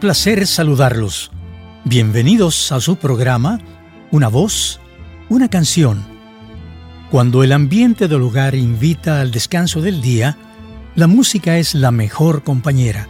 Placer 0.00 0.46
saludarlos. 0.46 1.32
Bienvenidos 1.84 2.70
a 2.70 2.80
su 2.80 2.94
programa 2.94 3.58
Una 4.12 4.28
voz, 4.28 4.78
una 5.28 5.48
canción. 5.48 6.04
Cuando 7.10 7.42
el 7.42 7.50
ambiente 7.50 8.06
del 8.06 8.22
hogar 8.22 8.54
invita 8.54 9.20
al 9.20 9.32
descanso 9.32 9.80
del 9.80 10.00
día, 10.00 10.38
la 10.94 11.08
música 11.08 11.58
es 11.58 11.74
la 11.74 11.90
mejor 11.90 12.44
compañera. 12.44 13.08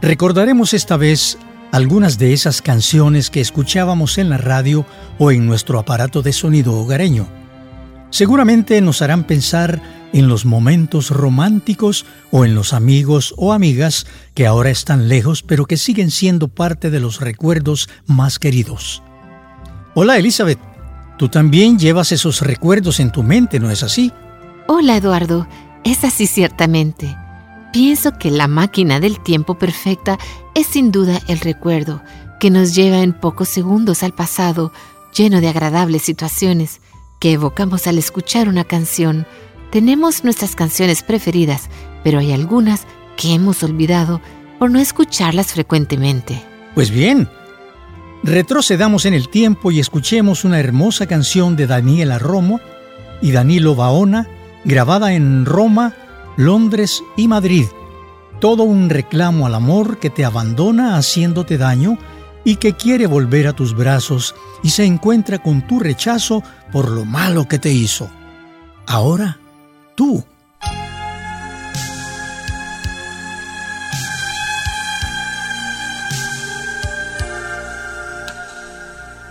Recordaremos 0.00 0.74
esta 0.74 0.96
vez 0.96 1.38
algunas 1.70 2.18
de 2.18 2.32
esas 2.32 2.62
canciones 2.62 3.30
que 3.30 3.40
escuchábamos 3.40 4.18
en 4.18 4.28
la 4.28 4.38
radio 4.38 4.84
o 5.20 5.30
en 5.30 5.46
nuestro 5.46 5.78
aparato 5.78 6.20
de 6.20 6.32
sonido 6.32 6.72
hogareño. 6.72 7.28
Seguramente 8.10 8.80
nos 8.80 9.02
harán 9.02 9.22
pensar 9.22 9.80
en 10.12 10.28
los 10.28 10.44
momentos 10.44 11.10
románticos 11.10 12.06
o 12.30 12.44
en 12.44 12.54
los 12.54 12.72
amigos 12.72 13.34
o 13.36 13.52
amigas 13.52 14.06
que 14.34 14.46
ahora 14.46 14.70
están 14.70 15.08
lejos 15.08 15.42
pero 15.42 15.66
que 15.66 15.76
siguen 15.76 16.10
siendo 16.10 16.48
parte 16.48 16.90
de 16.90 17.00
los 17.00 17.20
recuerdos 17.20 17.88
más 18.06 18.38
queridos. 18.38 19.02
Hola 19.94 20.18
Elizabeth, 20.18 20.58
tú 21.18 21.28
también 21.28 21.78
llevas 21.78 22.12
esos 22.12 22.40
recuerdos 22.40 23.00
en 23.00 23.12
tu 23.12 23.22
mente, 23.22 23.60
¿no 23.60 23.70
es 23.70 23.82
así? 23.82 24.12
Hola 24.66 24.96
Eduardo, 24.96 25.46
es 25.84 26.04
así 26.04 26.26
ciertamente. 26.26 27.16
Pienso 27.72 28.18
que 28.18 28.30
la 28.30 28.48
máquina 28.48 29.00
del 29.00 29.20
tiempo 29.20 29.58
perfecta 29.58 30.18
es 30.54 30.66
sin 30.66 30.92
duda 30.92 31.20
el 31.28 31.40
recuerdo, 31.40 32.02
que 32.38 32.50
nos 32.50 32.74
lleva 32.74 33.02
en 33.02 33.12
pocos 33.12 33.48
segundos 33.48 34.02
al 34.02 34.12
pasado, 34.12 34.72
lleno 35.14 35.40
de 35.40 35.48
agradables 35.48 36.02
situaciones 36.02 36.80
que 37.22 37.32
evocamos 37.32 37.86
al 37.86 37.98
escuchar 37.98 38.48
una 38.48 38.64
canción, 38.64 39.26
tenemos 39.72 40.22
nuestras 40.22 40.54
canciones 40.54 41.02
preferidas, 41.02 41.70
pero 42.04 42.18
hay 42.18 42.32
algunas 42.32 42.86
que 43.16 43.32
hemos 43.32 43.62
olvidado 43.62 44.20
por 44.58 44.70
no 44.70 44.78
escucharlas 44.78 45.54
frecuentemente. 45.54 46.42
Pues 46.74 46.90
bien, 46.90 47.26
retrocedamos 48.22 49.06
en 49.06 49.14
el 49.14 49.30
tiempo 49.30 49.70
y 49.70 49.80
escuchemos 49.80 50.44
una 50.44 50.60
hermosa 50.60 51.06
canción 51.06 51.56
de 51.56 51.66
Daniela 51.66 52.18
Romo 52.18 52.60
y 53.22 53.32
Danilo 53.32 53.74
Baona, 53.74 54.28
grabada 54.64 55.14
en 55.14 55.46
Roma, 55.46 55.94
Londres 56.36 57.02
y 57.16 57.26
Madrid. 57.26 57.64
Todo 58.40 58.64
un 58.64 58.90
reclamo 58.90 59.46
al 59.46 59.54
amor 59.54 59.98
que 59.98 60.10
te 60.10 60.26
abandona 60.26 60.98
haciéndote 60.98 61.56
daño 61.56 61.96
y 62.44 62.56
que 62.56 62.74
quiere 62.74 63.06
volver 63.06 63.46
a 63.46 63.54
tus 63.54 63.74
brazos 63.74 64.34
y 64.62 64.68
se 64.68 64.84
encuentra 64.84 65.38
con 65.38 65.66
tu 65.66 65.80
rechazo 65.80 66.42
por 66.72 66.90
lo 66.90 67.06
malo 67.06 67.48
que 67.48 67.58
te 67.58 67.72
hizo. 67.72 68.10
Ahora 68.86 69.38
tú. 69.94 70.24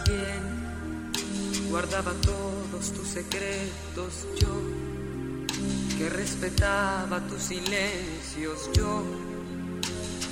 ¿Quién 0.05 1.69
guardaba 1.69 2.11
todos 2.21 2.91
tus 2.91 3.07
secretos? 3.07 4.27
Yo, 4.39 4.61
que 5.97 6.09
respetaba 6.09 7.19
tus 7.27 7.41
silencios, 7.43 8.69
yo, 8.73 9.03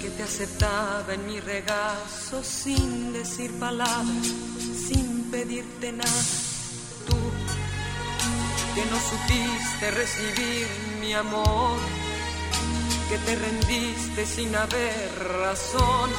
que 0.02 0.10
te 0.10 0.24
aceptaba 0.24 1.14
en 1.14 1.26
mi 1.28 1.40
regazo 1.40 2.44
sin 2.44 3.14
decir 3.14 3.52
palabras, 3.60 4.28
sin 4.88 5.30
pedirte 5.32 5.92
nada. 5.92 6.49
Que 8.80 8.86
no 8.86 8.98
supiste 8.98 9.92
recibir 9.92 10.66
mi 11.02 11.14
amor, 11.14 11.78
que 13.10 13.18
te 13.18 13.36
rendiste 13.36 14.26
sin 14.26 14.56
haber 14.56 15.10
razón 15.42 16.10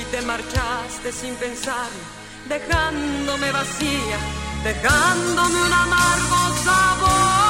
y 0.00 0.04
te 0.10 0.20
marchaste 0.22 1.12
sin 1.12 1.36
pensar, 1.36 1.90
dejándome 2.48 3.52
vacía, 3.52 4.18
dejándome 4.64 5.62
un 5.62 5.72
amargo 5.72 6.56
sabor. 6.64 7.47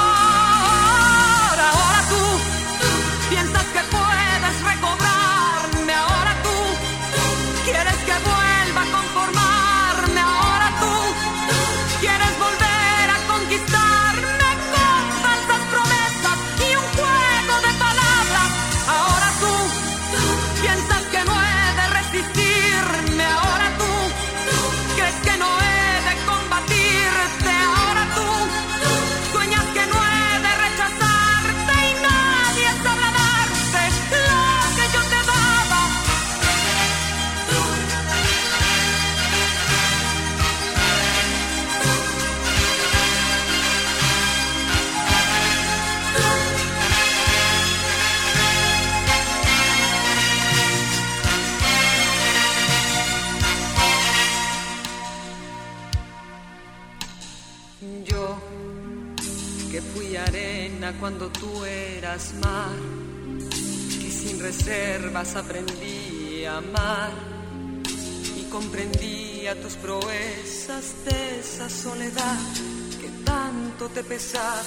Pesaba. 74.09 74.63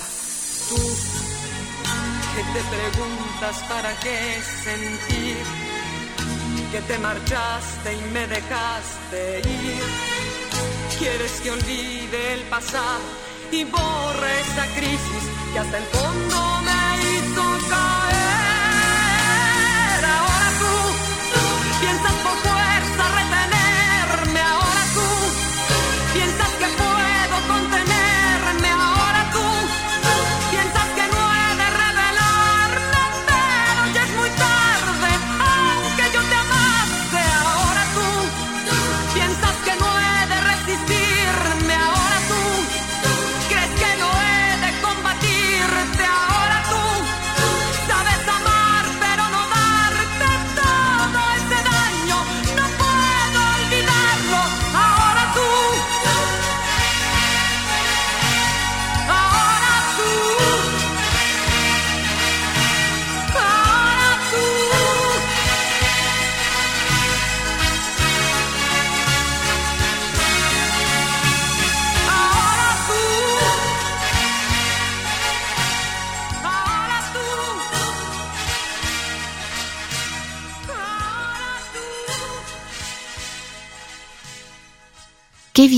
Tú 0.68 0.76
que 2.34 2.42
te 2.54 2.62
preguntas 2.76 3.56
para 3.68 3.90
qué 4.00 4.40
sentir, 4.64 5.36
que 6.70 6.80
te 6.82 6.98
marchaste 6.98 7.92
y 7.92 8.02
me 8.12 8.26
dejaste 8.28 9.40
ir. 9.40 9.82
Quieres 10.98 11.40
que 11.42 11.50
olvide 11.50 12.34
el 12.34 12.42
pasado 12.42 13.02
y 13.50 13.64
borre 13.64 14.40
esa 14.40 14.66
crisis 14.76 15.24
que 15.52 15.58
hasta 15.58 15.78
el 15.78 15.84
fondo 15.84 16.51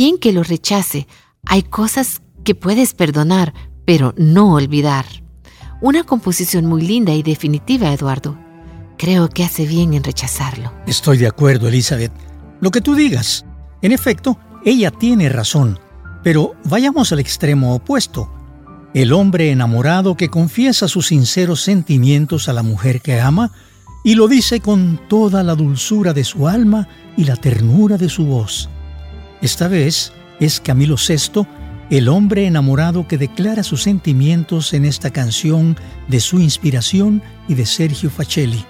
bien 0.05 0.19
que 0.19 0.35
lo 0.35 0.43
rechace. 0.43 1.07
Hay 1.47 1.63
cosas 1.63 2.21
que 2.45 2.55
puedes 2.55 2.93
perdonar, 2.93 3.55
pero 3.87 4.13
no 4.19 4.53
olvidar. 4.53 5.07
Una 5.81 6.05
composición 6.05 6.67
muy 6.67 6.83
linda 6.83 7.15
y 7.15 7.23
definitiva, 7.23 7.91
Eduardo. 7.91 8.39
Creo 8.99 9.31
que 9.31 9.45
hace 9.45 9.65
bien 9.65 9.95
en 9.95 10.05
rechazarlo. 10.05 10.75
Estoy 10.87 11.17
de 11.17 11.27
acuerdo, 11.27 11.69
Elizabeth. 11.69 12.13
Lo 12.61 12.71
que 12.71 12.83
tú 12.83 12.95
digas. 12.95 13.47
En 13.81 13.93
efecto, 13.93 14.39
ella 14.63 14.91
tiene 14.91 15.31
razón. 15.31 15.79
Pero 16.23 16.55
vayamos 16.65 17.11
al 17.13 17.21
extremo 17.21 17.75
opuesto. 17.75 18.31
El 18.93 19.11
hombre 19.11 19.53
enamorado 19.53 20.19
que 20.19 20.29
confiesa 20.29 20.87
sus 20.87 21.07
sinceros 21.07 21.63
sentimientos 21.63 22.51
a 22.51 22.53
la 22.53 22.63
mujer 22.63 23.01
que 23.01 23.23
ama 23.23 23.53
y 24.05 24.17
lo 24.17 24.29
dice 24.29 24.61
con 24.61 25.01
toda 25.09 25.43
la 25.43 25.55
dulzura 25.55 26.13
de 26.13 26.25
su 26.25 26.47
alma 26.47 26.89
y 27.17 27.25
la 27.25 27.37
ternura 27.37 27.97
de 27.97 28.11
su 28.11 28.27
voz. 28.27 28.69
Esta 29.45 29.69
vez 29.69 30.11
es 30.41 30.59
Camilo 30.59 30.97
VI, 30.97 31.47
el 31.91 32.09
hombre 32.09 32.47
enamorado 32.47 33.07
que 33.07 33.19
declara 33.19 33.63
sus 33.63 33.83
sentimientos 33.83 34.73
en 34.73 34.87
esta 34.87 35.11
canción 35.11 35.77
de 36.09 36.21
su 36.21 36.41
inspiración 36.41 37.23
y 37.47 37.53
de 37.53 37.67
Sergio 37.67 38.09
Facelli. 38.09 38.65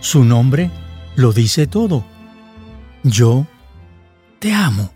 Su 0.00 0.24
nombre 0.24 0.70
lo 1.16 1.34
dice 1.34 1.66
todo. 1.66 2.02
Yo 3.02 3.46
te 4.38 4.54
amo. 4.54 4.90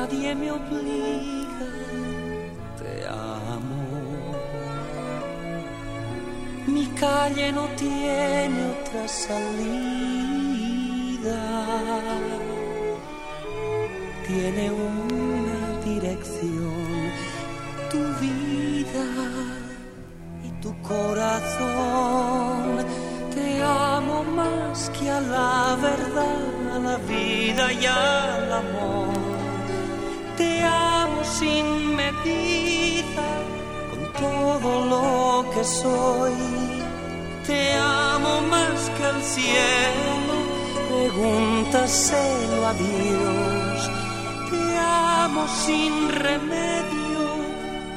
Nadie 0.00 0.34
me 0.34 0.50
obliga, 0.50 1.70
te 2.78 2.92
amo. 3.06 3.84
Mi 6.66 6.86
calle 7.02 7.46
no 7.52 7.64
tiene 7.82 8.58
otra 8.74 9.04
salida. 9.26 9.40
Tiene 14.28 14.64
una 14.70 15.60
dirección, 15.90 16.92
tu 17.92 18.02
vida 18.24 19.06
y 20.48 20.50
tu 20.62 20.70
corazón. 20.92 22.66
Te 23.34 23.46
amo 23.62 24.16
más 24.38 24.90
que 24.96 25.10
a 25.10 25.20
la 25.20 25.76
verdad, 25.88 26.42
a 26.76 26.78
la 26.88 26.96
vida 27.12 27.64
y 27.72 27.84
al 27.86 28.52
amor. 28.62 29.09
Te 30.40 30.62
amo 30.64 31.22
sin 31.22 31.66
medida 31.94 33.28
con 33.90 34.02
todo 34.24 34.70
lo 34.92 35.50
que 35.52 35.62
soy. 35.62 36.38
Te 37.46 37.60
amo 37.74 38.40
más 38.54 38.78
que 38.96 39.04
al 39.12 39.22
cielo, 39.36 40.36
pregúntaselo 40.88 42.58
a 42.70 42.72
Dios. 42.86 43.78
Te 44.50 44.62
amo 44.78 45.42
sin 45.64 45.92
remedio, 46.26 47.22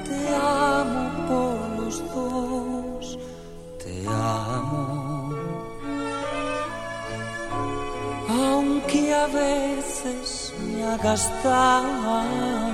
te 0.09 0.19
amo 0.35 1.01
por 1.29 1.57
los 1.79 1.95
dos. 2.13 3.19
Te 3.81 3.93
amo. 4.05 5.33
Aunque 8.27 9.13
a 9.13 9.27
veces 9.27 9.92
hagas 10.91 11.31
daño 11.43 12.73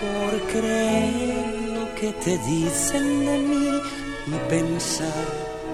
por 0.00 0.32
creer 0.52 1.70
lo 1.76 1.94
que 1.94 2.12
te 2.24 2.38
dicen 2.38 3.26
de 3.26 3.38
mí 3.38 3.80
y 4.26 4.36
pensar 4.48 5.24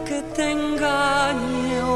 que 0.06 0.22
te 0.34 0.50
engaño. 0.50 1.88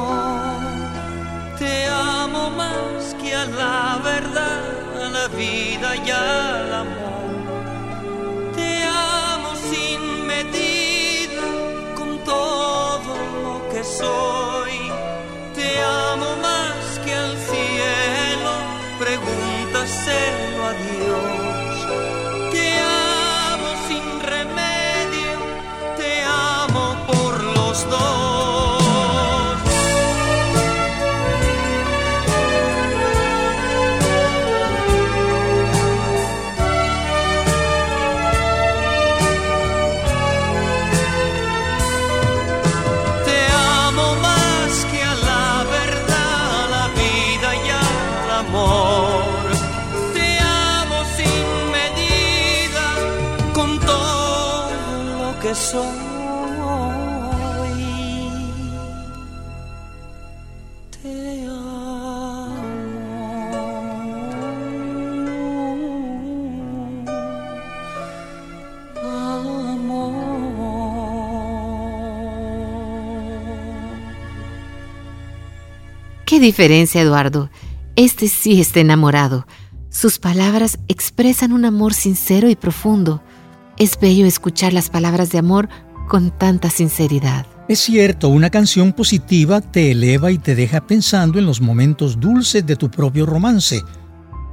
Te 1.58 1.86
amo 1.86 2.50
más 2.50 3.14
que 3.20 3.34
a 3.34 3.44
la 3.46 4.00
verdad, 4.02 5.04
a 5.04 5.08
la 5.16 5.28
vida 5.28 5.88
y 6.06 6.10
al 6.10 6.74
amor. 6.84 7.32
Te 8.54 8.84
amo 8.84 9.50
sin 9.70 10.26
medida, 10.26 11.46
con 11.96 12.18
todo 12.24 13.12
lo 13.44 13.68
que 13.70 13.82
soy. 13.84 14.57
Diferencia, 76.40 77.00
Eduardo. 77.00 77.50
Este 77.96 78.28
sí 78.28 78.60
está 78.60 78.80
enamorado. 78.80 79.46
Sus 79.90 80.18
palabras 80.18 80.78
expresan 80.88 81.52
un 81.52 81.64
amor 81.64 81.94
sincero 81.94 82.48
y 82.48 82.56
profundo. 82.56 83.22
Es 83.78 83.98
bello 83.98 84.26
escuchar 84.26 84.72
las 84.72 84.90
palabras 84.90 85.30
de 85.30 85.38
amor 85.38 85.68
con 86.08 86.30
tanta 86.30 86.70
sinceridad. 86.70 87.46
Es 87.68 87.80
cierto, 87.80 88.28
una 88.28 88.50
canción 88.50 88.92
positiva 88.92 89.60
te 89.60 89.92
eleva 89.92 90.30
y 90.30 90.38
te 90.38 90.54
deja 90.54 90.86
pensando 90.86 91.38
en 91.38 91.46
los 91.46 91.60
momentos 91.60 92.18
dulces 92.18 92.64
de 92.64 92.76
tu 92.76 92.90
propio 92.90 93.26
romance. 93.26 93.82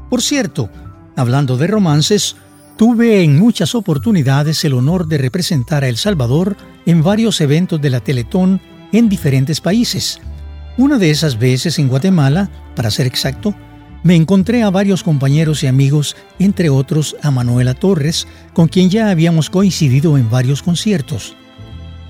Por 0.10 0.22
cierto, 0.22 0.70
hablando 1.16 1.58
de 1.58 1.68
romances, 1.68 2.36
tuve 2.78 3.24
en 3.24 3.40
muchas 3.40 3.74
oportunidades 3.74 4.64
el 4.66 4.74
honor 4.74 5.08
de 5.08 5.18
representar 5.18 5.84
a 5.84 5.88
El 5.88 5.98
Salvador 5.98 6.58
en 6.86 7.04
varios 7.04 7.40
eventos 7.42 7.82
de 7.82 7.90
la 7.90 8.02
Teletón 8.02 8.62
en 8.92 9.08
diferentes 9.08 9.62
países. 9.62 10.20
Una 10.78 10.98
de 10.98 11.10
esas 11.10 11.40
veces 11.40 11.80
en 11.80 11.88
Guatemala, 11.88 12.50
para 12.76 12.92
ser 12.92 13.08
exacto, 13.08 13.56
me 14.04 14.16
encontré 14.16 14.62
a 14.62 14.70
varios 14.70 15.04
compañeros 15.04 15.64
y 15.64 15.68
amigos, 15.68 16.18
entre 16.38 16.70
otros 16.70 17.16
a 17.22 17.32
Manuela 17.32 17.74
Torres, 17.74 18.28
con 18.54 18.68
quien 18.68 18.90
ya 18.90 19.10
habíamos 19.10 19.50
coincidido 19.50 20.18
en 20.18 20.30
varios 20.30 20.62
conciertos. 20.62 21.38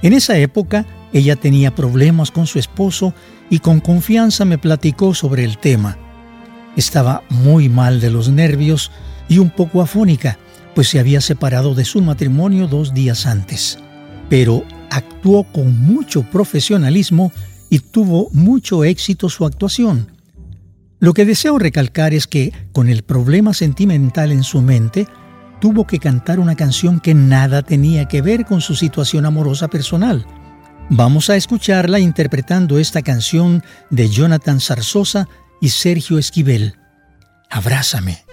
En 0.02 0.14
esa 0.14 0.38
época, 0.40 0.86
ella 1.14 1.36
tenía 1.36 1.76
problemas 1.76 2.32
con 2.32 2.48
su 2.48 2.58
esposo 2.58 3.14
y 3.52 3.60
con 3.60 3.80
confianza 3.82 4.46
me 4.46 4.58
platicó 4.58 5.14
sobre 5.14 5.46
el 5.46 5.60
tema. 5.60 5.98
Estaba 6.76 7.24
muy 7.30 7.70
mal 7.70 8.02
de 8.02 8.10
los 8.10 8.30
nervios 8.30 8.92
y 9.30 9.38
un 9.38 9.52
poco 9.52 9.82
afónica, 9.82 10.40
pues 10.74 10.90
se 10.90 11.00
había 11.00 11.22
separado 11.22 11.76
de 11.76 11.86
su 11.86 12.02
matrimonio 12.02 12.68
dos 12.68 12.96
días 12.96 13.28
antes. 13.28 13.78
Pero 14.28 14.66
actuó 14.90 15.44
con 15.44 15.80
mucho 15.80 16.24
profesionalismo 16.24 17.32
y 17.70 17.80
tuvo 17.80 18.30
mucho 18.32 18.84
éxito 18.84 19.30
su 19.30 19.46
actuación. 19.46 20.12
Lo 21.00 21.14
que 21.14 21.26
deseo 21.26 21.60
recalcar 21.60 22.14
es 22.14 22.28
que, 22.28 22.54
con 22.72 22.90
el 22.90 23.04
problema 23.04 23.54
sentimental 23.54 24.32
en 24.32 24.44
su 24.44 24.62
mente, 24.62 25.08
tuvo 25.60 25.86
que 25.86 26.00
cantar 26.00 26.40
una 26.40 26.56
canción 26.56 27.00
que 27.00 27.14
nada 27.14 27.62
tenía 27.62 28.08
que 28.08 28.22
ver 28.22 28.46
con 28.46 28.62
su 28.62 28.76
situación 28.76 29.26
amorosa 29.26 29.68
personal. 29.68 30.26
Vamos 30.90 31.30
a 31.30 31.36
escucharla 31.36 32.00
interpretando 32.00 32.78
esta 32.78 33.02
canción 33.02 33.64
de 33.90 34.10
Jonathan 34.10 34.60
Zarzosa 34.62 35.28
y 35.60 35.70
Sergio 35.70 36.18
Esquivel. 36.20 36.76
Abrázame. 37.50 38.25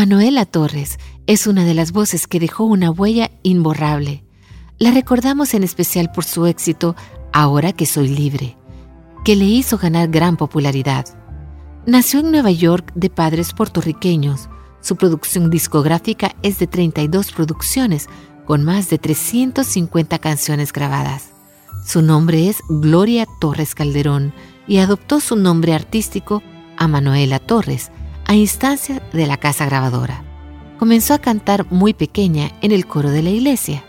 Manuela 0.00 0.46
Torres 0.46 0.98
es 1.26 1.46
una 1.46 1.66
de 1.66 1.74
las 1.74 1.92
voces 1.92 2.26
que 2.26 2.40
dejó 2.40 2.64
una 2.64 2.90
huella 2.90 3.30
imborrable. 3.42 4.24
La 4.78 4.92
recordamos 4.92 5.52
en 5.52 5.62
especial 5.62 6.10
por 6.10 6.24
su 6.24 6.46
éxito 6.46 6.96
Ahora 7.34 7.74
que 7.74 7.84
soy 7.84 8.08
libre. 8.08 8.56
que 9.26 9.36
le 9.36 9.44
hizo 9.44 9.76
ganar 9.76 10.08
gran 10.08 10.38
popularidad. 10.38 11.04
Nació 11.84 12.20
en 12.20 12.30
Nueva 12.30 12.50
York 12.50 12.92
de 12.94 13.10
padres 13.10 13.52
puertorriqueños. 13.52 14.48
Su 14.80 14.96
producción 14.96 15.50
discográfica 15.50 16.34
es 16.42 16.58
de 16.58 16.66
32 16.66 17.32
producciones, 17.32 18.08
con 18.46 18.64
más 18.64 18.88
de 18.88 18.96
350 18.96 20.18
canciones 20.18 20.72
grabadas. 20.72 21.32
Su 21.84 22.00
nombre 22.00 22.48
es 22.48 22.56
Gloria 22.70 23.26
Torres 23.38 23.74
Calderón 23.74 24.32
y 24.66 24.78
adoptó 24.78 25.20
su 25.20 25.36
nombre 25.36 25.74
artístico 25.74 26.42
a 26.78 26.88
Manuela 26.88 27.38
Torres, 27.38 27.92
a 28.30 28.36
instancia 28.36 29.02
de 29.12 29.26
la 29.26 29.38
casa 29.38 29.66
grabadora. 29.66 30.22
Comenzó 30.78 31.14
a 31.14 31.18
cantar 31.18 31.66
muy 31.68 31.94
pequeña 31.94 32.52
en 32.62 32.70
el 32.70 32.86
coro 32.86 33.10
de 33.10 33.22
la 33.22 33.30
iglesia. 33.30 33.82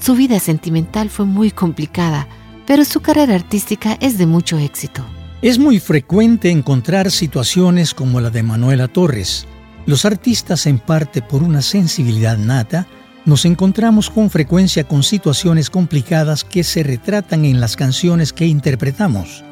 Su 0.00 0.14
vida 0.14 0.40
sentimental 0.40 1.10
fue 1.10 1.26
muy 1.26 1.50
complicada, 1.50 2.26
pero 2.66 2.86
su 2.86 3.00
carrera 3.00 3.34
artística 3.34 3.98
es 4.00 4.16
de 4.16 4.24
mucho 4.24 4.56
éxito. 4.56 5.04
Es 5.42 5.58
muy 5.58 5.78
frecuente 5.78 6.50
encontrar 6.50 7.10
situaciones 7.10 7.92
como 7.92 8.18
la 8.22 8.30
de 8.30 8.42
Manuela 8.42 8.88
Torres. 8.88 9.46
Los 9.84 10.06
artistas, 10.06 10.64
en 10.64 10.78
parte 10.78 11.20
por 11.20 11.42
una 11.42 11.60
sensibilidad 11.60 12.38
nata, 12.38 12.86
nos 13.26 13.44
encontramos 13.44 14.08
con 14.08 14.30
frecuencia 14.30 14.84
con 14.84 15.02
situaciones 15.02 15.68
complicadas 15.68 16.44
que 16.44 16.64
se 16.64 16.82
retratan 16.82 17.44
en 17.44 17.60
las 17.60 17.76
canciones 17.76 18.32
que 18.32 18.46
interpretamos. 18.46 19.44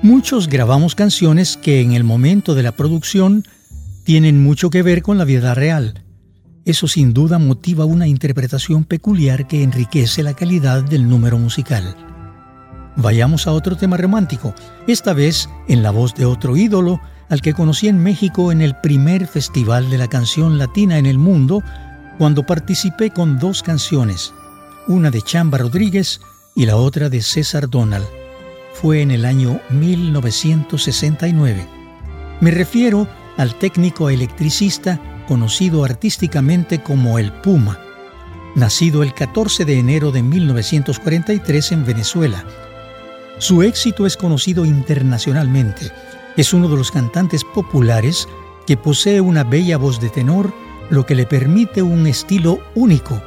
Muchos 0.00 0.46
grabamos 0.46 0.94
canciones 0.94 1.56
que 1.56 1.80
en 1.80 1.92
el 1.94 2.04
momento 2.04 2.54
de 2.54 2.62
la 2.62 2.70
producción 2.70 3.42
tienen 4.10 4.42
mucho 4.42 4.70
que 4.70 4.82
ver 4.82 5.02
con 5.02 5.18
la 5.18 5.24
vida 5.24 5.54
real. 5.54 6.02
Eso 6.64 6.88
sin 6.88 7.14
duda 7.14 7.38
motiva 7.38 7.84
una 7.84 8.08
interpretación 8.08 8.82
peculiar 8.82 9.46
que 9.46 9.62
enriquece 9.62 10.24
la 10.24 10.34
calidad 10.34 10.82
del 10.82 11.08
número 11.08 11.38
musical. 11.38 11.94
Vayamos 12.96 13.46
a 13.46 13.52
otro 13.52 13.76
tema 13.76 13.96
romántico, 13.96 14.52
esta 14.88 15.12
vez 15.12 15.48
en 15.68 15.84
la 15.84 15.92
voz 15.92 16.12
de 16.16 16.24
otro 16.24 16.56
ídolo 16.56 17.00
al 17.28 17.40
que 17.40 17.54
conocí 17.54 17.86
en 17.86 18.02
México 18.02 18.50
en 18.50 18.62
el 18.62 18.74
primer 18.82 19.28
Festival 19.28 19.88
de 19.90 19.98
la 19.98 20.08
Canción 20.08 20.58
Latina 20.58 20.98
en 20.98 21.06
el 21.06 21.18
mundo, 21.18 21.62
cuando 22.18 22.44
participé 22.44 23.10
con 23.10 23.38
dos 23.38 23.62
canciones, 23.62 24.34
una 24.88 25.12
de 25.12 25.22
Chamba 25.22 25.58
Rodríguez 25.58 26.20
y 26.56 26.66
la 26.66 26.74
otra 26.74 27.10
de 27.10 27.22
César 27.22 27.70
Donald. 27.70 28.06
Fue 28.72 29.02
en 29.02 29.12
el 29.12 29.24
año 29.24 29.60
1969. 29.70 31.64
Me 32.40 32.50
refiero 32.50 33.06
al 33.40 33.54
técnico 33.54 34.10
electricista 34.10 35.00
conocido 35.26 35.82
artísticamente 35.82 36.82
como 36.82 37.18
el 37.18 37.32
Puma, 37.32 37.80
nacido 38.54 39.02
el 39.02 39.14
14 39.14 39.64
de 39.64 39.78
enero 39.78 40.12
de 40.12 40.22
1943 40.22 41.72
en 41.72 41.86
Venezuela. 41.86 42.44
Su 43.38 43.62
éxito 43.62 44.04
es 44.04 44.18
conocido 44.18 44.66
internacionalmente. 44.66 45.90
Es 46.36 46.52
uno 46.52 46.68
de 46.68 46.76
los 46.76 46.90
cantantes 46.90 47.42
populares 47.42 48.28
que 48.66 48.76
posee 48.76 49.22
una 49.22 49.42
bella 49.42 49.78
voz 49.78 50.02
de 50.02 50.10
tenor, 50.10 50.52
lo 50.90 51.06
que 51.06 51.14
le 51.14 51.24
permite 51.24 51.80
un 51.80 52.06
estilo 52.06 52.60
único. 52.74 53.22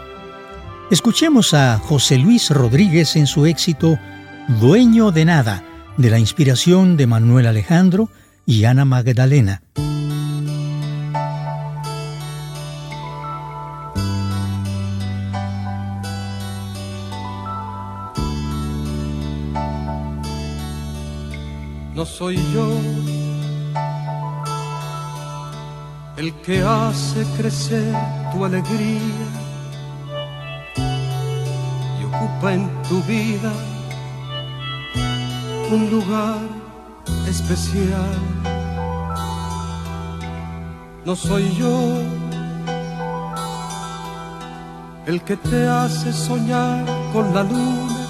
Escuchemos 0.91 1.55
a 1.55 1.79
José 1.79 2.19
Luis 2.19 2.51
Rodríguez 2.51 3.15
en 3.15 3.25
su 3.25 3.47
éxito 3.47 3.97
Dueño 4.59 5.09
de 5.09 5.25
Nada, 5.25 5.63
de 5.97 6.11
la 6.11 6.19
inspiración 6.19 6.97
de 6.97 7.07
Manuel 7.07 7.47
Alejandro 7.47 8.09
y 8.45 8.65
Ana 8.65 8.85
Magdalena. 8.85 9.63
No 22.03 22.09
soy 22.09 22.35
yo 22.53 22.67
el 26.17 26.33
que 26.41 26.61
hace 26.61 27.23
crecer 27.37 27.95
tu 28.33 28.43
alegría 28.43 29.27
y 31.97 32.03
ocupa 32.03 32.55
en 32.55 32.69
tu 32.89 33.01
vida 33.03 33.53
un 35.71 35.89
lugar 35.91 36.41
especial. 37.25 38.17
No 41.05 41.15
soy 41.15 41.55
yo 41.55 42.01
el 45.05 45.21
que 45.21 45.37
te 45.37 45.67
hace 45.69 46.11
soñar 46.11 46.85
con 47.13 47.33
la 47.33 47.43
luna 47.43 48.02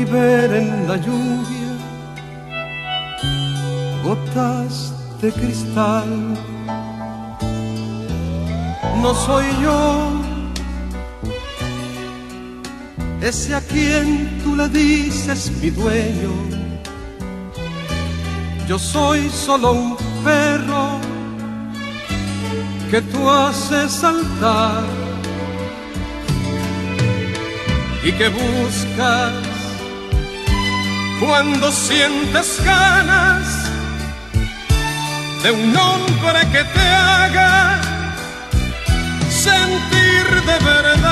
y 0.00 0.04
ver 0.04 0.52
en 0.52 0.86
la 0.86 0.96
lluvia 0.96 1.72
gotas 4.04 4.94
de 5.20 5.32
cristal. 5.32 6.10
No 9.02 9.12
soy 9.26 9.46
yo 9.62 9.80
ese 13.20 13.54
a 13.56 13.60
quien 13.60 14.40
tú 14.42 14.54
le 14.54 14.68
dices 14.68 15.50
mi 15.60 15.70
dueño. 15.70 16.34
Yo 18.68 18.78
soy 18.78 19.28
solo 19.30 19.72
un 19.72 19.96
perro 20.24 20.86
que 22.90 23.00
tú 23.02 23.28
haces 23.28 23.90
saltar 23.90 24.84
y 28.04 28.12
que 28.12 28.28
buscas 28.28 29.47
cuando 31.20 31.70
sientes 31.72 32.62
ganas 32.64 33.46
de 35.42 35.50
un 35.50 35.76
hombre 35.76 36.40
que 36.52 36.62
te 36.64 36.80
haga 36.80 37.80
sentir 39.28 40.24
de 40.46 40.58
verdad, 40.64 41.06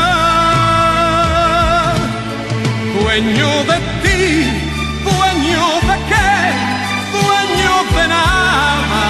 dueño 3.01 3.65
de 3.65 3.79
ti, 4.03 4.51
dueño 5.05 5.67
de 5.89 5.97
qué, 6.11 6.33
dueño 7.17 7.75
de 7.97 8.05
nada, 8.09 9.05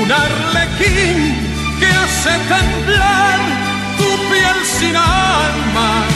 un 0.00 0.08
arlequín 0.12 1.18
que 1.80 1.86
hace 1.86 2.32
temblar 2.48 3.38
tu 3.98 4.08
piel 4.30 4.58
sin 4.64 4.94
alma 4.96 6.15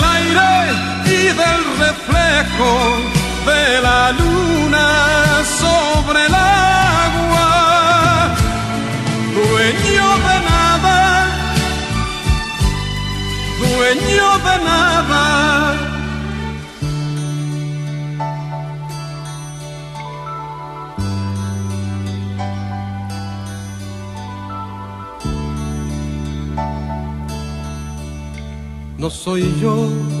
del 1.33 1.63
reflejo 1.79 2.71
de 3.45 3.81
la 3.81 4.11
luna 4.11 4.87
sobre 5.59 6.25
el 6.25 6.35
agua, 6.35 7.47
dueño 9.33 10.07
de 10.27 10.37
nada, 10.49 11.27
dueño 13.59 14.29
de 14.39 14.55
nada. 14.65 15.21
No 28.97 29.09
soy 29.09 29.43
yo 29.59 30.20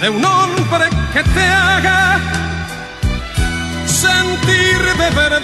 de 0.00 0.08
un 0.08 0.24
hombre 0.24 0.88
que 1.12 1.22
te 1.22 1.44
haga 1.44 2.18
sentir 3.84 4.78
de 4.96 5.10
verdad, 5.10 5.42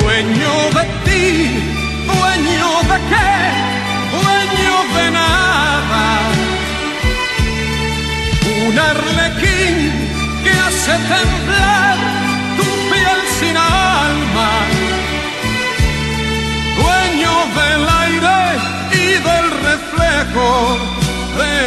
dueño 0.00 0.54
de 0.76 0.84
ti, 1.06 1.24
dueño 2.06 2.68
de 2.90 2.98
qué, 3.10 3.32
dueño 4.18 4.74
de 4.96 5.06
nada, 5.12 6.04
un 8.66 8.74
arlequín 8.78 9.76
que 10.44 10.52
hace 10.52 10.94
temblar 11.14 11.96
tu 12.58 12.64
piel 12.90 13.20
sin 13.38 13.56
alma, 13.56 14.50
dueño 16.82 17.32
del 17.60 17.82
aire 18.04 18.40
y 18.92 19.04
del 19.28 19.46
reflejo 19.68 20.89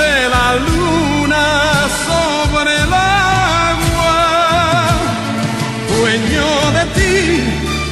de 0.00 0.28
la 0.34 0.48
luna 0.66 1.46
sobre 2.08 2.72
el 2.84 2.92
agua. 2.92 4.18
Dueño 5.94 6.48
de 6.76 6.84
ti, 6.96 7.16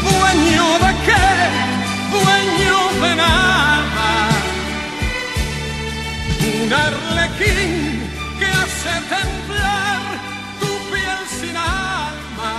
dueño 0.08 0.66
de 0.84 0.92
qué, 1.06 1.28
dueño 2.16 2.76
de 3.02 3.12
nada. 3.24 4.10
Un 6.50 6.72
arlequín 6.86 7.72
que 8.38 8.46
hace 8.60 8.92
temblar 9.14 10.02
tu 10.60 10.70
piel 10.90 11.22
sin 11.38 11.56
alma. 11.56 12.52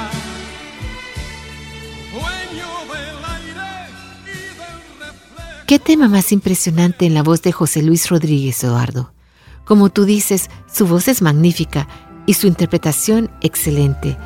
Dueño 2.15 2.71
del 2.93 3.17
aire 3.35 3.71
y 4.25 4.39
del 4.59 4.79
reflejo. 5.01 5.65
¿Qué 5.65 5.79
tema 5.79 6.07
más 6.07 6.31
impresionante 6.31 7.05
en 7.07 7.13
la 7.13 7.23
voz 7.23 7.41
de 7.41 7.51
José 7.51 7.81
Luis 7.81 8.09
Rodríguez, 8.09 8.63
Eduardo? 8.63 9.11
Como 9.69 9.91
tú 9.91 10.05
dices, 10.05 10.49
su 10.65 10.87
voz 10.87 11.07
es 11.09 11.21
magnífica 11.21 11.87
y 12.25 12.33
su 12.33 12.47
interpretación 12.47 13.29
excelente. 13.41 14.17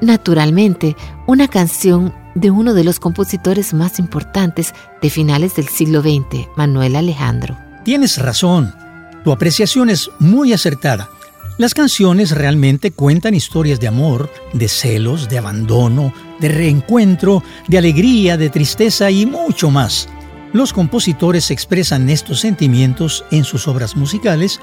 Naturalmente, 0.00 0.96
una 1.26 1.48
canción 1.48 2.14
de 2.34 2.50
uno 2.50 2.72
de 2.72 2.82
los 2.82 2.98
compositores 2.98 3.74
más 3.74 3.98
importantes 3.98 4.72
de 5.02 5.10
finales 5.10 5.54
del 5.54 5.68
siglo 5.68 6.00
XX, 6.00 6.48
Manuel 6.56 6.96
Alejandro. 6.96 7.58
Tienes 7.84 8.16
razón. 8.16 8.74
Tu 9.22 9.32
apreciación 9.32 9.90
es 9.90 10.08
muy 10.18 10.54
acertada. 10.54 11.10
Las 11.58 11.74
canciones 11.74 12.30
realmente 12.30 12.90
cuentan 12.90 13.34
historias 13.34 13.78
de 13.78 13.88
amor, 13.88 14.30
de 14.54 14.66
celos, 14.66 15.28
de 15.28 15.36
abandono, 15.36 16.14
de 16.40 16.48
reencuentro, 16.48 17.42
de 17.68 17.76
alegría, 17.76 18.38
de 18.38 18.48
tristeza 18.48 19.10
y 19.10 19.26
mucho 19.26 19.70
más. 19.70 20.08
Los 20.54 20.72
compositores 20.72 21.50
expresan 21.50 22.08
estos 22.08 22.40
sentimientos 22.40 23.26
en 23.30 23.44
sus 23.44 23.68
obras 23.68 23.94
musicales 23.94 24.58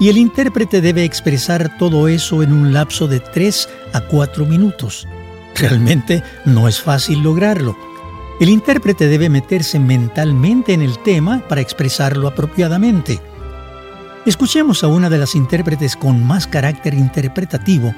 y 0.00 0.08
el 0.08 0.18
intérprete 0.18 0.80
debe 0.80 1.04
expresar 1.04 1.76
todo 1.78 2.08
eso 2.08 2.42
en 2.42 2.52
un 2.52 2.72
lapso 2.72 3.08
de 3.08 3.20
3 3.20 3.68
a 3.92 4.00
4 4.02 4.46
minutos. 4.46 5.06
Realmente 5.56 6.22
no 6.44 6.68
es 6.68 6.80
fácil 6.80 7.22
lograrlo. 7.22 7.76
El 8.40 8.48
intérprete 8.48 9.08
debe 9.08 9.28
meterse 9.28 9.80
mentalmente 9.80 10.72
en 10.72 10.82
el 10.82 10.98
tema 11.02 11.42
para 11.48 11.60
expresarlo 11.60 12.28
apropiadamente. 12.28 13.20
Escuchemos 14.24 14.84
a 14.84 14.88
una 14.88 15.10
de 15.10 15.18
las 15.18 15.34
intérpretes 15.34 15.96
con 15.96 16.24
más 16.24 16.46
carácter 16.46 16.94
interpretativo. 16.94 17.92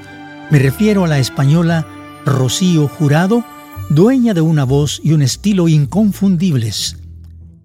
Me 0.49 0.57
refiero 0.57 1.05
a 1.05 1.07
la 1.07 1.19
española 1.19 1.85
Rocío 2.25 2.87
Jurado, 2.87 3.43
dueña 3.89 4.33
de 4.33 4.41
una 4.41 4.63
voz 4.63 4.99
y 5.03 5.13
un 5.13 5.21
estilo 5.21 5.67
inconfundibles. 5.67 6.97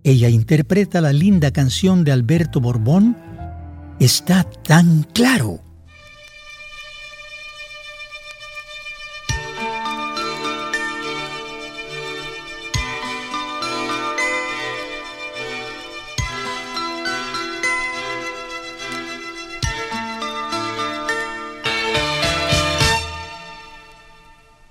Ella 0.05 0.29
interpreta 0.29 1.01
la 1.01 1.13
linda 1.13 1.51
canción 1.53 2.05
de 2.05 2.13
Alberto 2.13 2.61
Borbón, 2.61 3.17
Está 3.99 4.45
tan 4.45 5.05
claro. 5.15 5.59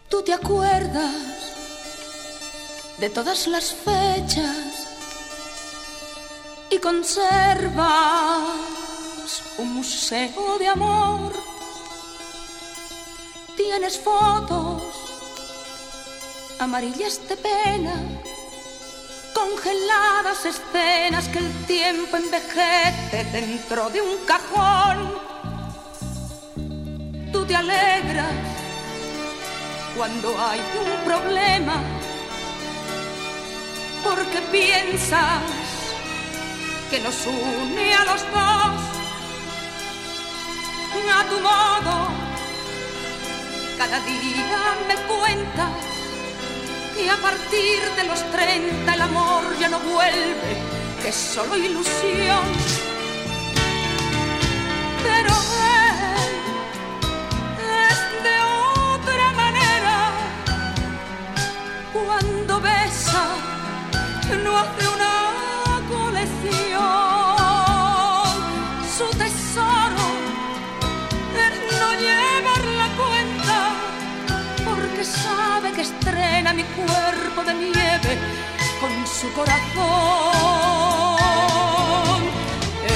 ¿Tú 0.07 0.21
te 0.21 0.33
acuerdas 0.33 1.15
de 2.99 3.09
todas 3.09 3.47
las 3.47 3.73
fechas 3.73 4.87
y 6.69 6.77
conservas 6.77 8.74
un 9.57 9.73
museo 9.73 10.57
de 10.59 10.67
amor? 10.67 11.33
Tienes 13.55 13.99
fotos 13.99 14.81
amarillas 16.59 17.19
de 17.27 17.37
pena, 17.37 17.95
congeladas 19.33 20.45
escenas 20.45 21.27
que 21.29 21.39
el 21.39 21.51
tiempo 21.65 22.17
envejece 22.17 23.23
dentro 23.31 23.89
de 23.89 24.01
un 24.01 24.17
cajón. 24.25 24.97
Tú 27.31 27.45
te 27.45 27.55
alegras 27.55 28.31
cuando 29.95 30.29
hay 30.37 30.59
un 30.59 31.05
problema, 31.05 31.81
porque 34.03 34.39
piensas 34.51 35.41
que 36.89 36.99
nos 36.99 37.15
une 37.25 37.93
a 37.93 38.05
los 38.05 38.21
dos, 38.31 39.04
a 41.19 41.23
tu 41.29 41.39
modo. 41.39 41.95
Cada 43.77 43.99
día 43.99 44.61
me 44.87 44.95
cuentas 45.11 45.71
que 46.95 47.09
a 47.09 47.17
partir 47.17 47.81
de 47.97 48.03
los 48.05 48.19
30 48.31 48.93
el 48.93 49.01
amor 49.01 49.43
ya 49.59 49.69
no 49.69 49.79
vuelve, 49.79 50.51
que 51.01 51.09
es 51.09 51.15
solo 51.15 51.57
ilusión. 51.57 52.45
Pero 55.03 55.33
él 56.19 57.77
es 57.91 57.99
de 58.27 58.37
otra 58.91 59.31
manera 59.33 60.11
cuando 61.93 62.61
besa 62.61 63.23
no 64.43 64.57
hace 64.57 64.94
mi 76.55 76.63
cuerpo 76.63 77.43
de 77.43 77.53
nieve 77.53 78.17
con 78.79 79.05
su 79.05 79.31
corazón. 79.33 79.65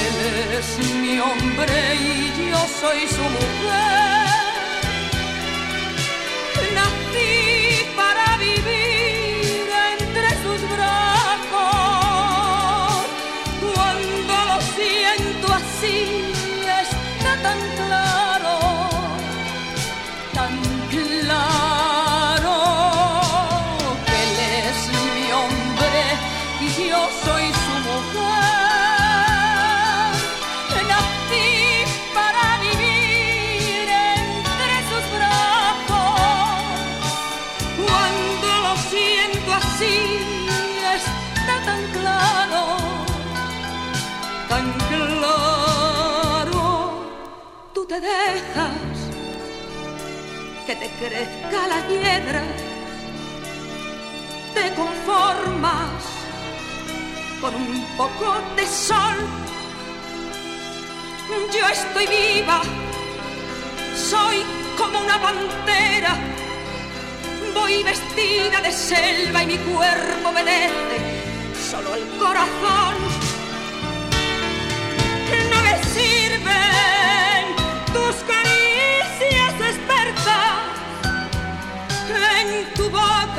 Él 0.02 0.18
es 0.58 0.68
mi 0.96 1.20
hombre 1.20 1.96
y 1.96 2.50
yo 2.50 2.60
soy 2.80 3.08
su 3.08 3.22
mujer 3.22 4.39
Dejas 48.02 48.98
que 50.66 50.76
te 50.76 50.90
crezca 51.00 51.68
la 51.68 51.86
piedra, 51.86 52.42
te 54.54 54.74
conformas 54.74 56.04
con 57.42 57.56
un 57.56 57.84
poco 57.98 58.38
de 58.56 58.66
sol. 58.66 59.18
Yo 61.54 61.68
estoy 61.68 62.08
viva, 62.08 62.62
soy 63.96 64.46
como 64.78 65.00
una 65.00 65.22
pantera, 65.22 66.16
voy 67.54 67.84
vestida 67.84 68.62
de 68.62 68.72
selva 68.72 69.44
y 69.44 69.48
mi 69.48 69.58
cuerpo 69.58 70.30
obedece, 70.30 70.98
solo 71.70 71.96
el 71.96 72.08
corazón 72.18 72.96
no 75.52 75.62
le 75.62 75.84
sirven 75.84 76.99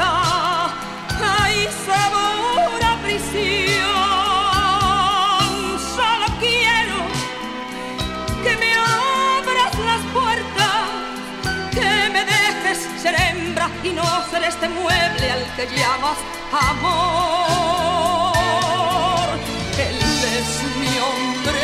hay 0.01 1.69
sabor 1.87 2.81
a 2.85 2.97
prisión. 3.03 3.89
Solo 5.97 6.27
quiero 6.39 6.99
que 8.43 8.53
me 8.57 8.73
abras 8.75 9.75
las 9.91 10.03
puertas, 10.13 10.85
que 11.73 11.93
me 12.11 12.23
dejes 12.25 12.79
ser 13.03 13.15
hembra 13.21 13.67
y 13.85 13.91
no 13.91 14.05
ser 14.31 14.45
este 14.45 14.69
mueble 14.69 15.31
al 15.31 15.45
que 15.57 15.67
llamas 15.77 16.19
amor. 16.71 18.01
Él 19.79 19.99
es 20.39 20.49
mi 20.81 20.93
hombre 20.99 21.63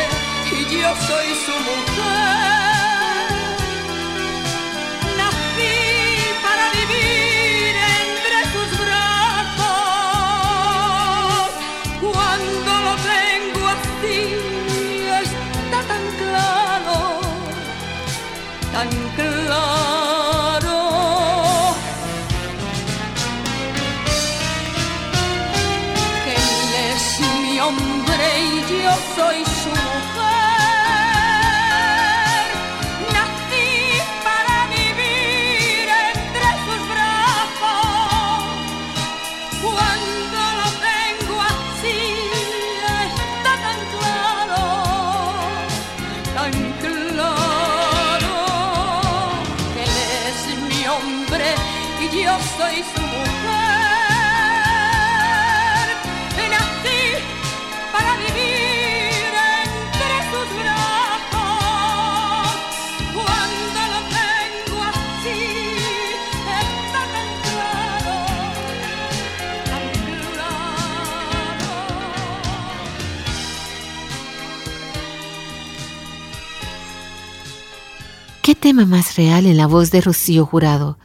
y 0.51 0.53
yo 0.81 0.89
soy 1.07 1.27
su 1.45 1.55
mujer. 1.69 2.66
Tema 78.67 78.85
más 78.85 79.15
real 79.15 79.45
en 79.45 79.55
la 79.55 79.65
voz 79.65 79.91
de 79.91 80.01
Rocío 80.01 80.45
Jurado? 80.45 80.99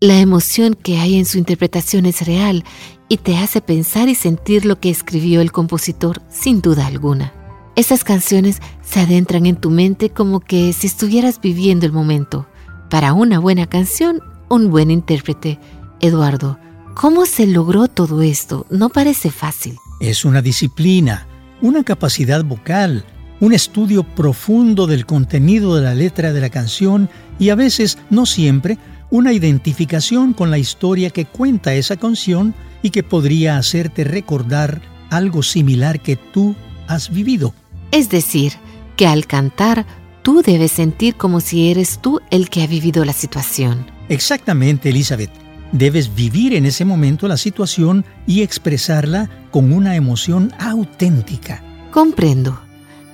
La 0.00 0.18
emoción 0.18 0.74
que 0.74 0.98
hay 0.98 1.14
en 1.14 1.24
su 1.24 1.38
interpretación 1.38 2.04
es 2.04 2.26
real 2.26 2.64
y 3.08 3.18
te 3.18 3.38
hace 3.38 3.60
pensar 3.60 4.08
y 4.08 4.16
sentir 4.16 4.66
lo 4.66 4.80
que 4.80 4.90
escribió 4.90 5.40
el 5.40 5.52
compositor 5.52 6.20
sin 6.28 6.60
duda 6.60 6.84
alguna. 6.84 7.32
Esas 7.76 8.02
canciones 8.02 8.60
se 8.82 8.98
adentran 8.98 9.46
en 9.46 9.54
tu 9.54 9.70
mente 9.70 10.10
como 10.10 10.40
que 10.40 10.72
si 10.72 10.88
estuvieras 10.88 11.40
viviendo 11.40 11.86
el 11.86 11.92
momento. 11.92 12.48
Para 12.90 13.12
una 13.12 13.38
buena 13.38 13.68
canción, 13.68 14.20
un 14.48 14.72
buen 14.72 14.90
intérprete. 14.90 15.60
Eduardo, 16.00 16.58
¿cómo 16.94 17.24
se 17.24 17.46
logró 17.46 17.86
todo 17.86 18.20
esto? 18.22 18.66
No 18.68 18.88
parece 18.88 19.30
fácil. 19.30 19.78
Es 20.00 20.24
una 20.24 20.42
disciplina, 20.42 21.28
una 21.62 21.84
capacidad 21.84 22.42
vocal, 22.42 23.04
un 23.40 23.52
estudio 23.52 24.02
profundo 24.02 24.86
del 24.86 25.06
contenido 25.06 25.76
de 25.76 25.82
la 25.82 25.94
letra 25.94 26.32
de 26.32 26.40
la 26.40 26.50
canción 26.50 27.10
y 27.38 27.50
a 27.50 27.54
veces, 27.54 27.98
no 28.10 28.26
siempre, 28.26 28.78
una 29.10 29.32
identificación 29.32 30.32
con 30.32 30.50
la 30.50 30.58
historia 30.58 31.10
que 31.10 31.26
cuenta 31.26 31.74
esa 31.74 31.96
canción 31.96 32.54
y 32.82 32.90
que 32.90 33.02
podría 33.02 33.58
hacerte 33.58 34.04
recordar 34.04 34.80
algo 35.10 35.42
similar 35.42 36.00
que 36.00 36.16
tú 36.16 36.54
has 36.88 37.10
vivido. 37.10 37.54
Es 37.92 38.08
decir, 38.10 38.54
que 38.96 39.06
al 39.06 39.26
cantar, 39.26 39.86
tú 40.22 40.42
debes 40.42 40.72
sentir 40.72 41.14
como 41.14 41.40
si 41.40 41.70
eres 41.70 42.00
tú 42.00 42.20
el 42.30 42.48
que 42.48 42.62
ha 42.62 42.66
vivido 42.66 43.04
la 43.04 43.12
situación. 43.12 43.86
Exactamente, 44.08 44.90
Elizabeth. 44.90 45.30
Debes 45.72 46.14
vivir 46.14 46.54
en 46.54 46.64
ese 46.64 46.84
momento 46.84 47.28
la 47.28 47.36
situación 47.36 48.04
y 48.26 48.42
expresarla 48.42 49.28
con 49.50 49.72
una 49.72 49.96
emoción 49.96 50.52
auténtica. 50.58 51.62
Comprendo. 51.90 52.65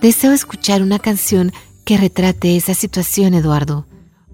Deseo 0.03 0.33
escuchar 0.33 0.83
una 0.83 0.99
canción 0.99 1.53
que 1.85 1.97
retrate 1.97 2.57
esa 2.57 2.75
situación, 2.75 3.35
Eduardo. 3.35 3.87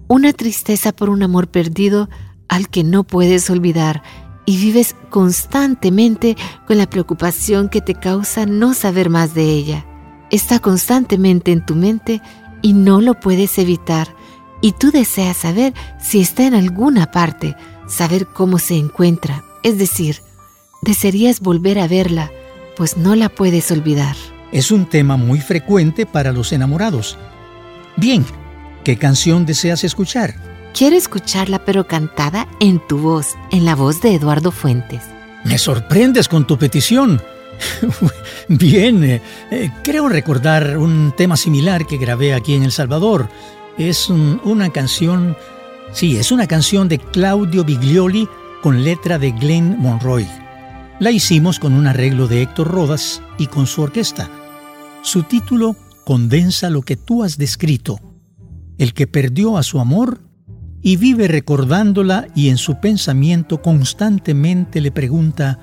Una 0.07 0.33
tristeza 0.33 0.91
por 0.91 1.11
un 1.11 1.21
amor 1.21 1.47
perdido 1.47 2.09
al 2.47 2.69
que 2.69 2.83
no 2.83 3.03
puedes 3.03 3.51
olvidar 3.51 4.01
y 4.47 4.57
vives 4.57 4.95
constantemente 5.11 6.35
con 6.65 6.79
la 6.79 6.89
preocupación 6.89 7.69
que 7.69 7.81
te 7.81 7.93
causa 7.93 8.47
no 8.47 8.73
saber 8.73 9.11
más 9.11 9.35
de 9.35 9.43
ella. 9.43 9.85
Está 10.31 10.57
constantemente 10.57 11.51
en 11.51 11.63
tu 11.63 11.75
mente 11.75 12.19
y 12.63 12.73
no 12.73 12.99
lo 12.99 13.19
puedes 13.19 13.59
evitar. 13.59 14.07
Y 14.61 14.71
tú 14.71 14.89
deseas 14.89 15.37
saber 15.37 15.75
si 16.01 16.19
está 16.19 16.47
en 16.47 16.55
alguna 16.55 17.11
parte, 17.11 17.55
saber 17.87 18.25
cómo 18.25 18.57
se 18.57 18.75
encuentra. 18.75 19.43
Es 19.61 19.77
decir, 19.77 20.23
desearías 20.81 21.41
volver 21.41 21.77
a 21.77 21.87
verla, 21.87 22.31
pues 22.75 22.97
no 22.97 23.13
la 23.13 23.29
puedes 23.29 23.69
olvidar. 23.69 24.15
Es 24.51 24.71
un 24.71 24.85
tema 24.85 25.15
muy 25.17 25.39
frecuente 25.41 26.05
para 26.05 26.31
los 26.31 26.51
enamorados. 26.51 27.17
Bien, 27.97 28.25
¿qué 28.83 28.97
canción 28.97 29.45
deseas 29.45 29.83
escuchar? 29.83 30.35
Quiero 30.73 30.95
escucharla 30.95 31.59
pero 31.65 31.87
cantada 31.87 32.47
en 32.59 32.79
tu 32.87 32.97
voz, 32.99 33.35
en 33.51 33.65
la 33.65 33.75
voz 33.75 34.01
de 34.01 34.15
Eduardo 34.15 34.51
Fuentes. 34.51 35.03
Me 35.45 35.57
sorprendes 35.57 36.27
con 36.27 36.45
tu 36.47 36.57
petición. 36.57 37.21
Bien, 38.47 39.03
eh, 39.03 39.21
eh, 39.51 39.71
creo 39.83 40.07
recordar 40.09 40.77
un 40.77 41.13
tema 41.15 41.35
similar 41.37 41.85
que 41.85 41.97
grabé 41.97 42.33
aquí 42.33 42.55
en 42.55 42.63
El 42.63 42.71
Salvador. 42.71 43.29
Es 43.77 44.09
un- 44.09 44.41
una 44.43 44.69
canción, 44.69 45.35
sí, 45.91 46.17
es 46.17 46.31
una 46.31 46.47
canción 46.47 46.87
de 46.87 46.99
Claudio 46.99 47.63
Biglioli 47.63 48.27
con 48.61 48.83
letra 48.83 49.17
de 49.19 49.31
Glenn 49.31 49.77
Monroy. 49.79 50.27
La 50.99 51.11
hicimos 51.11 51.59
con 51.59 51.73
un 51.73 51.87
arreglo 51.87 52.27
de 52.27 52.41
Héctor 52.41 52.67
Rodas 52.67 53.21
y 53.37 53.47
con 53.47 53.67
su 53.67 53.81
orquesta. 53.81 54.29
Su 55.01 55.23
título 55.23 55.77
condensa 56.05 56.69
lo 56.69 56.81
que 56.81 56.97
tú 56.97 57.23
has 57.23 57.37
descrito. 57.37 57.99
El 58.77 58.93
que 58.93 59.07
perdió 59.07 59.57
a 59.57 59.63
su 59.63 59.79
amor 59.79 60.21
y 60.81 60.97
vive 60.97 61.29
recordándola 61.29 62.27
y 62.35 62.49
en 62.49 62.57
su 62.57 62.81
pensamiento 62.81 63.61
constantemente 63.61 64.81
le 64.81 64.91
pregunta, 64.91 65.59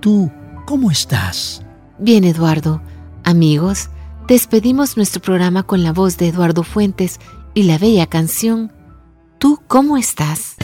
¿tú 0.00 0.32
cómo 0.66 0.90
estás? 0.90 1.62
Bien, 2.00 2.24
Eduardo. 2.24 2.82
Amigos, 3.22 3.90
despedimos 4.26 4.96
nuestro 4.96 5.22
programa 5.22 5.62
con 5.62 5.84
la 5.84 5.92
voz 5.92 6.16
de 6.16 6.28
Eduardo 6.28 6.64
Fuentes 6.64 7.20
y 7.54 7.64
la 7.64 7.78
bella 7.78 8.06
canción 8.06 8.72
¿Tú 9.38 9.60
cómo 9.68 9.98
estás? 9.98 10.56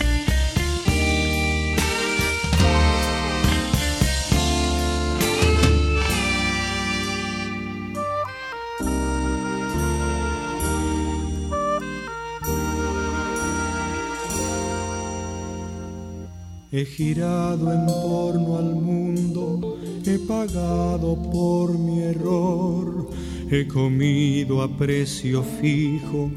He 16.75 16.87
girado 16.87 17.71
en 17.71 17.85
torno 17.87 18.57
al 18.57 18.75
mundo, 18.75 19.77
he 20.07 20.19
pagado 20.19 21.17
por 21.31 21.79
mi 21.79 22.01
error, 22.01 23.11
he 23.51 23.69
comido 23.69 24.63
a 24.63 24.69
precio 24.79 25.43
fijo 25.61 26.31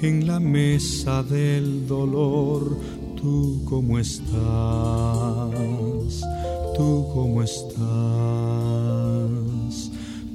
en 0.00 0.28
la 0.28 0.38
mesa 0.38 1.24
del 1.24 1.88
dolor. 1.88 2.78
¿Tú 3.20 3.64
cómo 3.64 3.98
estás? 3.98 4.30
¿Tú 6.76 7.08
cómo 7.12 7.42
estás? 7.42 7.80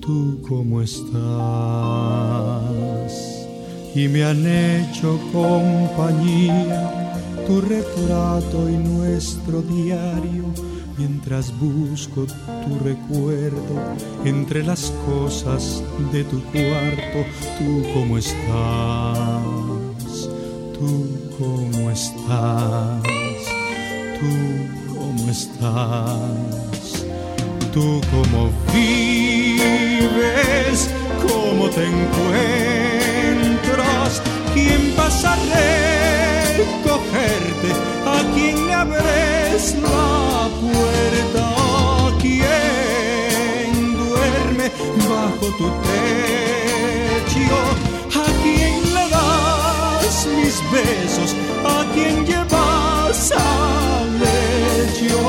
¿Tú 0.02 0.42
cómo 0.46 0.82
estás? 0.82 1.16
Y 3.96 4.10
me 4.10 4.26
han 4.26 4.46
hecho 4.46 5.18
compañía 5.32 7.05
tu 7.46 7.62
retrato 7.62 8.68
y 8.70 8.78
nuestro 8.78 9.62
diario, 9.62 10.46
mientras 10.98 11.54
busco 11.60 12.26
tu 12.26 12.80
recuerdo 12.84 13.96
entre 14.24 14.64
las 14.64 14.92
cosas 15.06 15.84
de 16.12 16.24
tu 16.24 16.42
cuarto. 16.46 17.24
Tú 17.60 17.84
cómo 17.94 18.18
estás, 18.18 18.34
tú 20.74 21.08
cómo 21.38 21.92
estás, 21.92 23.04
tú 24.20 24.32
cómo 24.94 25.30
estás, 25.30 27.06
tú 27.74 28.02
cómo 28.12 28.50
vives, 28.74 30.90
cómo 31.28 31.70
te 31.70 31.86
encuentras, 31.86 33.44
quién 34.54 34.94
pasaré 34.96 35.86
a 38.06 38.22
quien 38.34 38.58
abres 38.72 39.76
la 39.82 40.50
puerta, 40.62 41.44
a 42.06 42.18
quien 42.22 43.70
duerme 43.98 44.68
bajo 45.10 45.48
tu 45.58 45.68
techo, 45.88 47.58
a 48.24 48.28
quien 48.44 48.76
le 48.96 49.06
das 49.10 50.16
mis 50.38 50.58
besos, 50.72 51.30
a 51.66 51.78
quien 51.94 52.16
llevas 52.26 53.32
al 53.32 54.08
lecho. 54.20 55.20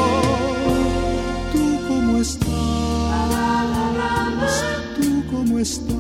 ¿Tú 1.53 1.65
cómo 1.89 2.13
estás? 2.19 2.47
¿Tú 4.97 5.09
cómo 5.31 5.59
estás? 5.59 5.97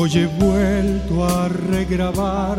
Hoy 0.00 0.10
he 0.16 0.26
vuelto 0.26 1.24
a 1.24 1.48
regrabar 1.48 2.56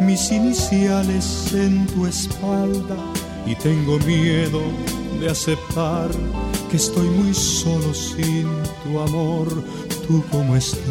mis 0.00 0.32
iniciales 0.32 1.52
en 1.52 1.86
tu 1.88 2.06
espalda 2.06 2.96
y 3.44 3.54
tengo 3.56 3.98
miedo 3.98 4.62
de 5.20 5.28
aceptar 5.28 6.10
que 6.70 6.78
estoy 6.78 7.06
muy 7.08 7.34
solo 7.34 7.92
sin 7.92 8.48
tu 8.82 8.98
amor. 9.00 9.48
¿Tú 10.06 10.24
cómo 10.30 10.56
estás? 10.56 10.88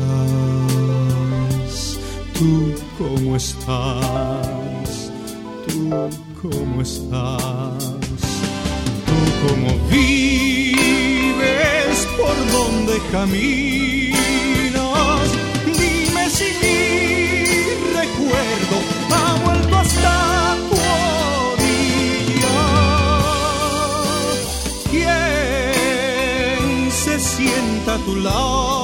¿Tú 2.37 2.75
cómo 2.99 3.35
estás? 3.35 5.11
¿Tú 5.67 5.89
cómo 6.43 6.81
estás? 6.83 7.83
¿Tú 9.07 9.17
cómo 9.47 9.69
vives? 9.89 10.77
¿Por 12.19 12.37
dónde 12.51 13.01
caminas? 13.11 14.10
Tu 27.99 28.15
lado? 28.15 28.80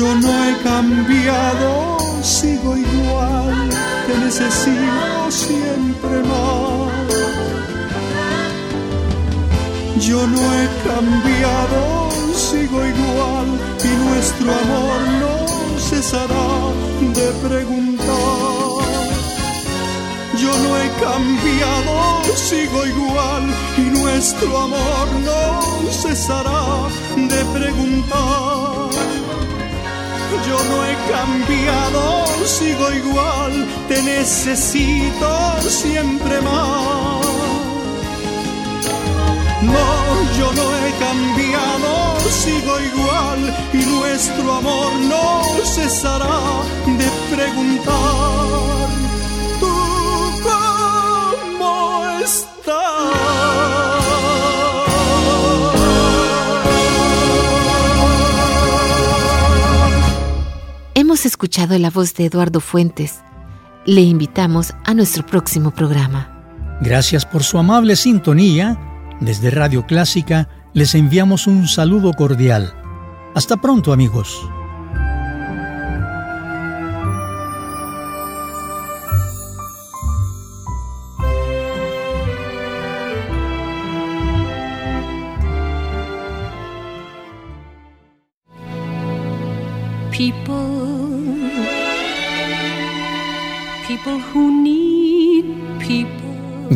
Yo 0.00 0.14
no 0.14 0.32
he 0.46 0.56
cambiado, 0.62 1.98
sigo 2.22 2.74
igual, 2.74 3.68
te 4.06 4.16
necesito 4.16 5.30
siempre 5.30 6.22
más. 6.22 6.90
Yo 10.00 10.26
no 10.26 10.40
he 10.56 10.66
cambiado, 10.88 12.08
sigo 12.34 12.78
igual 12.82 13.48
y 13.84 13.92
nuestro 14.06 14.50
amor 14.62 15.00
no 15.20 15.78
cesará 15.78 16.48
de 17.18 17.28
preguntar. 17.46 18.08
Yo 20.42 20.52
no 20.64 20.70
he 20.80 20.88
cambiado, 21.04 22.24
sigo 22.36 22.86
igual 22.86 23.42
y 23.76 23.82
nuestro 24.00 24.60
amor 24.60 25.08
no 25.26 25.92
cesará 25.92 26.88
de 27.16 27.44
preguntar. 27.58 29.19
Yo 30.46 30.56
no 30.70 30.84
he 30.84 30.94
cambiado, 31.10 32.26
sigo 32.46 32.92
igual, 32.92 33.66
te 33.88 34.02
necesito 34.02 35.60
siempre 35.62 36.40
más. 36.40 37.26
No, 39.62 40.32
yo 40.38 40.52
no 40.52 40.66
he 40.78 40.90
cambiado, 41.06 42.18
sigo 42.30 42.80
igual 42.80 43.40
y 43.72 43.84
nuestro 43.86 44.54
amor 44.54 44.92
no 44.94 45.42
cesará 45.64 46.40
de 46.86 47.36
preguntar. 47.36 49.19
Hemos 61.20 61.26
escuchado 61.26 61.78
la 61.78 61.90
voz 61.90 62.14
de 62.14 62.24
Eduardo 62.24 62.60
Fuentes. 62.60 63.20
Le 63.84 64.00
invitamos 64.00 64.72
a 64.86 64.94
nuestro 64.94 65.26
próximo 65.26 65.70
programa. 65.70 66.78
Gracias 66.80 67.26
por 67.26 67.42
su 67.42 67.58
amable 67.58 67.94
sintonía. 67.96 68.78
Desde 69.20 69.50
Radio 69.50 69.84
Clásica 69.84 70.48
les 70.72 70.94
enviamos 70.94 71.46
un 71.46 71.68
saludo 71.68 72.14
cordial. 72.14 72.72
Hasta 73.34 73.58
pronto 73.58 73.92
amigos. 73.92 74.34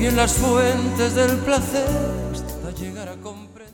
Bebí 0.00 0.08
en 0.08 0.16
las 0.16 0.32
fuentes 0.32 1.14
del 1.14 1.36
placer 1.40 1.86
hasta 2.32 2.70
llegar 2.70 3.08
a 3.08 3.16
comprender. 3.16 3.70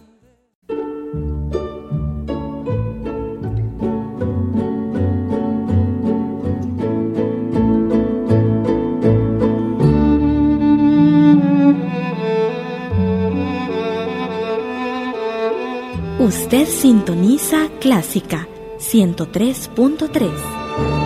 Usted 16.19 16.67
sintoniza 16.67 17.69
Clásica 17.79 18.49
103.3. 18.79 21.06